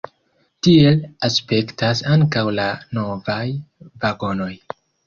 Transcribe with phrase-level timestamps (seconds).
[0.67, 2.67] Tiel aspektas ankaŭ la
[3.01, 3.41] novaj
[3.87, 4.55] vagonoj.